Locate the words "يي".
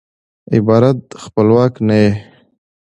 2.03-2.11